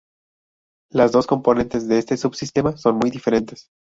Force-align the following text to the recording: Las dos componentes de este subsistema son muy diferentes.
Las 0.89 1.11
dos 1.11 1.27
componentes 1.27 1.87
de 1.87 1.99
este 1.99 2.17
subsistema 2.17 2.75
son 2.75 2.95
muy 2.97 3.11
diferentes. 3.11 3.69